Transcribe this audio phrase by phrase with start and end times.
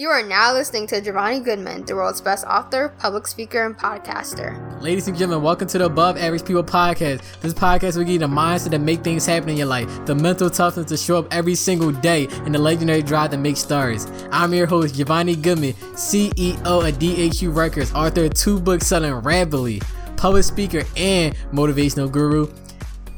[0.00, 4.80] You are now listening to Jovanni Goodman, the world's best author, public speaker, and podcaster.
[4.80, 7.20] Ladies and gentlemen, welcome to the Above Average People podcast.
[7.42, 10.14] This podcast will give you the mindset to make things happen in your life, the
[10.14, 14.06] mental toughness to show up every single day, and the legendary drive to make stars.
[14.32, 19.82] I'm your host, Jovanni Goodman, CEO of DHU Records, author of two books selling rapidly,
[20.16, 22.50] public speaker, and motivational guru.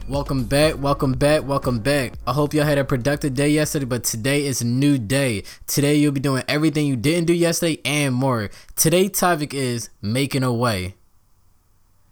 [0.08, 2.14] Welcome back, welcome back, welcome back.
[2.26, 5.44] I hope y'all had a productive day yesterday, but today is a new day.
[5.68, 8.50] Today you'll be doing everything you didn't do yesterday and more.
[8.74, 10.96] Today's topic is making a way.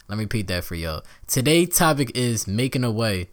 [0.08, 1.02] Let me repeat that for y'all.
[1.26, 3.28] Today's topic is making a way.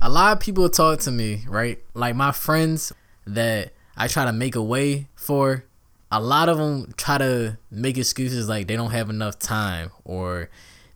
[0.00, 1.80] A lot of people talk to me, right?
[1.94, 2.92] Like my friends
[3.26, 5.64] that I try to make a way for,
[6.12, 10.48] a lot of them try to make excuses like they don't have enough time or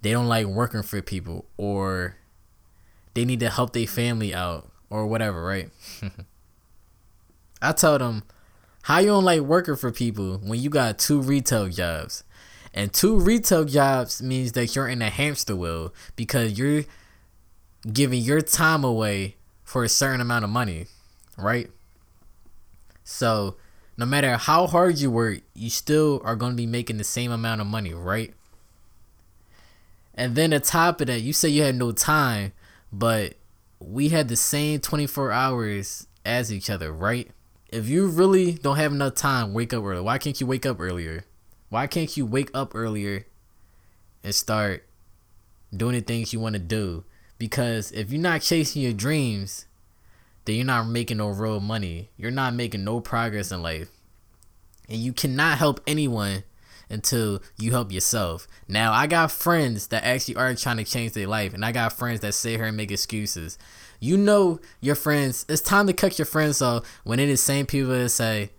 [0.02, 2.16] they don't like working for people or
[3.14, 5.70] they need to help their family out or whatever, right?
[7.62, 8.24] I told them,
[8.82, 12.24] how you don't like working for people when you got two retail jobs?
[12.74, 16.84] And two retail jobs means that you're in a hamster wheel because you're
[17.92, 20.86] giving your time away for a certain amount of money,
[21.36, 21.70] right?
[23.04, 23.56] So,
[23.96, 27.30] no matter how hard you work, you still are going to be making the same
[27.30, 28.32] amount of money, right?
[30.14, 32.52] And then on top of that, you say you had no time,
[32.92, 33.34] but
[33.80, 37.30] we had the same 24 hours as each other, right?
[37.68, 40.02] If you really don't have enough time, wake up early.
[40.02, 41.24] Why can't you wake up earlier?
[41.70, 43.26] Why can't you wake up earlier
[44.22, 44.86] and start
[45.74, 47.04] doing the things you want to do?
[47.38, 49.66] Because if you're not chasing your dreams,
[50.44, 52.10] then you're not making no real money.
[52.16, 53.88] You're not making no progress in life.
[54.88, 56.44] And you cannot help anyone
[56.92, 58.46] until you help yourself.
[58.68, 61.94] Now, I got friends that actually are trying to change their life, and I got
[61.94, 63.58] friends that sit here and make excuses.
[63.98, 65.46] You know your friends.
[65.48, 68.50] It's time to cut your friends off when it is same people that say,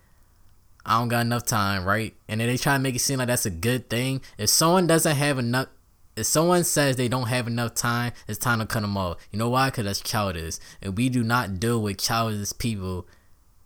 [0.86, 2.16] "I don't got enough time," right?
[2.28, 4.22] And then they try to make it seem like that's a good thing.
[4.38, 5.68] If someone doesn't have enough.
[6.16, 9.18] If someone says they don't have enough time, it's time to cut them off.
[9.32, 9.70] You know why?
[9.70, 10.58] Because that's childish.
[10.80, 13.08] And we do not deal with childish people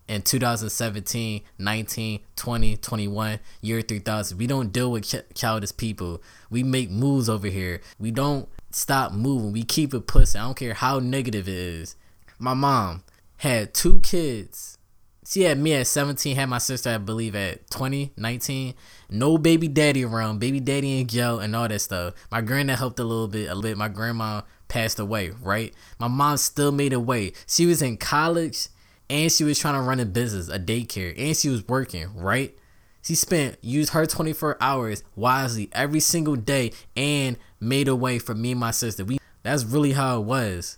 [0.08, 4.38] in 2017, 19, 20, 21, year 3000.
[4.38, 6.22] We don't deal with ch- childish people.
[6.50, 7.82] We make moves over here.
[8.00, 9.52] We don't stop moving.
[9.52, 10.40] We keep it pussy.
[10.40, 11.96] I don't care how negative it is.
[12.40, 13.04] My mom
[13.38, 14.78] had two kids.
[15.26, 18.74] She had me at 17, had my sister, I believe, at 20, 19.
[19.10, 22.14] No baby daddy around, baby daddy in jail, and all that stuff.
[22.32, 23.78] My granddad helped a little bit, a little.
[23.78, 25.74] My grandma passed away, right?
[26.00, 27.34] My mom still made a way.
[27.46, 28.70] She was in college
[29.10, 32.58] and she was trying to run a business, a daycare, and she was working, right?
[33.02, 38.36] She spent used her 24 hours wisely every single day and made a way for
[38.36, 39.06] me and my sister.
[39.06, 40.78] We that's really how it was.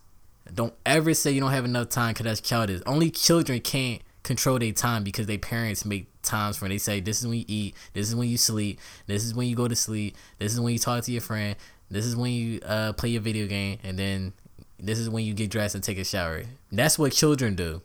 [0.54, 2.82] Don't ever say you don't have enough time because that's childish.
[2.86, 6.70] Only children can't control their time because their parents make times for them.
[6.70, 9.48] They say this is when you eat, this is when you sleep, this is when
[9.48, 11.56] you go to sleep, this is when you talk to your friend,
[11.90, 14.34] this is when you uh, play your video game, and then
[14.78, 16.44] this is when you get dressed and take a shower.
[16.72, 17.82] That's what children do.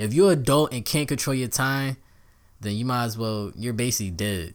[0.00, 1.98] If you're adult and can't control your time,
[2.58, 4.54] then you might as well you're basically dead.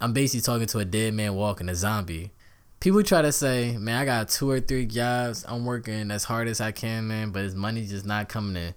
[0.00, 2.30] I'm basically talking to a dead man walking, a zombie.
[2.78, 5.44] People try to say, man, I got two or three jobs.
[5.48, 8.74] I'm working as hard as I can, man, but his money's just not coming in.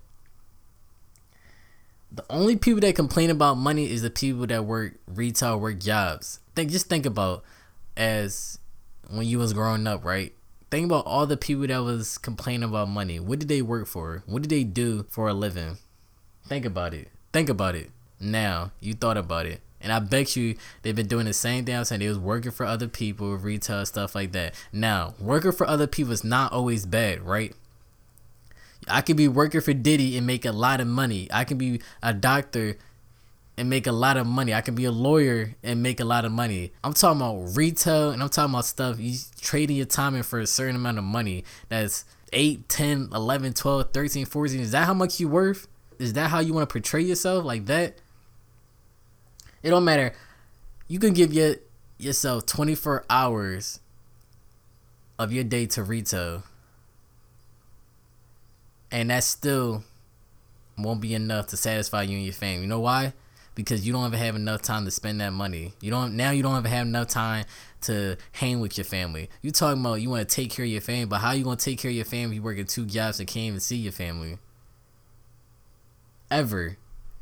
[2.12, 6.40] The only people that complain about money is the people that work retail work jobs.
[6.56, 7.44] Think just think about
[7.96, 8.58] as
[9.12, 10.34] when you was growing up, right?
[10.72, 13.20] Think about all the people that was complaining about money.
[13.20, 14.24] What did they work for?
[14.26, 15.78] What did they do for a living?
[16.48, 17.10] Think about it.
[17.34, 17.92] Think about it.
[18.20, 19.62] Now you thought about it.
[19.80, 22.00] And I bet you they've been doing the same thing I'm saying.
[22.00, 24.56] They was working for other people, retail stuff like that.
[24.74, 27.54] Now, working for other people is not always bad, right?
[28.88, 31.28] I could be working for Diddy and make a lot of money.
[31.32, 32.78] I can be a doctor
[33.58, 34.54] and make a lot of money.
[34.54, 36.72] I can be a lawyer and make a lot of money.
[36.84, 40.40] I'm talking about retail and I'm talking about stuff you trading your time in for
[40.40, 41.44] a certain amount of money.
[41.70, 44.60] That's 8, 10, 11, 12, 13, 14.
[44.60, 45.68] Is that how much you worth?
[46.00, 47.98] Is that how you want to portray yourself like that?
[49.64, 50.14] It don't matter.
[50.88, 51.56] You can give your
[51.98, 53.80] yourself 24 hours
[55.18, 56.44] of your day to retail.
[58.92, 59.84] And that still
[60.78, 62.62] won't be enough to satisfy you and your family.
[62.62, 63.14] You know why?
[63.56, 65.74] Because you don't ever have enough time to spend that money.
[65.82, 67.46] You don't now you don't ever have enough time
[67.82, 69.30] to hang with your family.
[69.42, 71.56] You talking about you want to take care of your family, but how you gonna
[71.58, 74.38] take care of your family you working two jobs and can't even see your family?
[76.30, 76.78] Ever.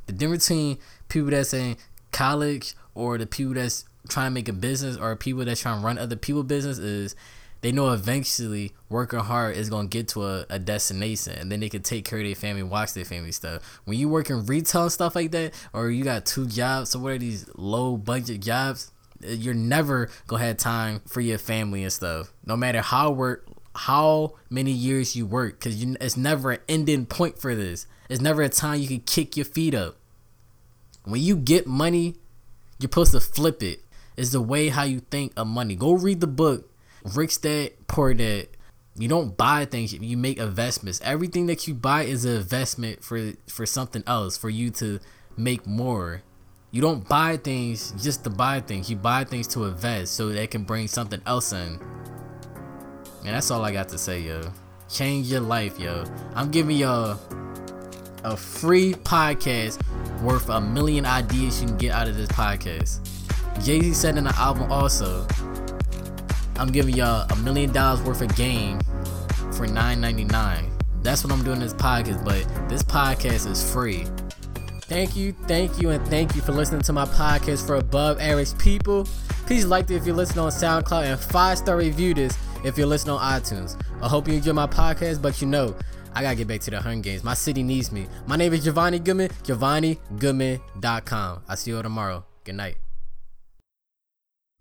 [0.07, 0.77] The difference between
[1.09, 1.77] people that saying
[2.11, 5.85] college or the people that's trying to make a business or people that's trying to
[5.85, 7.15] run other people business is
[7.61, 11.69] they know eventually working hard is gonna get to a, a destination and then they
[11.69, 13.81] can take care of their family, watch their family stuff.
[13.85, 17.13] When you work in retail stuff like that, or you got two jobs, so what
[17.13, 18.91] are these low budget jobs?
[19.21, 22.31] You're never gonna have time for your family and stuff.
[22.45, 27.39] No matter how work how many years you work, because it's never an ending point
[27.39, 27.87] for this.
[28.09, 29.97] It's never a time you can kick your feet up.
[31.03, 32.15] When you get money,
[32.79, 33.81] you're supposed to flip it.
[34.17, 35.75] It's the way how you think of money.
[35.75, 36.71] Go read the book,
[37.03, 38.47] Rich Dad Poor Dad.
[38.97, 41.01] You don't buy things, you make investments.
[41.03, 44.99] Everything that you buy is an investment for for something else, for you to
[45.35, 46.21] make more.
[46.71, 48.89] You don't buy things just to buy things.
[48.89, 51.79] You buy things to invest so they can bring something else in.
[53.25, 54.41] And that's all I got to say, yo.
[54.87, 56.03] Change your life, yo.
[56.35, 57.19] I'm giving y'all
[58.23, 59.81] a free podcast
[60.21, 62.99] worth a million ideas you can get out of this podcast.
[63.63, 65.25] Jay Z said in the album also,
[66.57, 68.79] I'm giving y'all a million dollars worth of game
[69.53, 70.69] for $9.99.
[71.01, 74.05] That's what I'm doing this podcast, but this podcast is free.
[74.81, 78.55] Thank you, thank you, and thank you for listening to my podcast for above average
[78.59, 79.05] people.
[79.47, 82.87] Please like it if you're listening on SoundCloud and five star review this if you're
[82.87, 83.79] listening on iTunes.
[84.01, 85.75] I hope you enjoy my podcast, but you know,
[86.13, 87.23] I gotta get back to the Hunger Games.
[87.23, 88.07] My city needs me.
[88.25, 91.43] My name is Jovanni Goodman, JovanniGoodman.com.
[91.47, 92.25] I'll see you all tomorrow.
[92.43, 92.77] Good night.